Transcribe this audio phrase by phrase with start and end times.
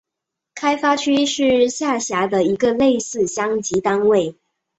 [0.55, 4.35] 开发区是下辖的一个类似乡级单位。